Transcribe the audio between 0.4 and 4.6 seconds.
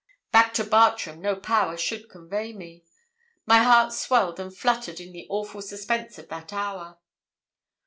to Bartram no power should convey me. My heart swelled and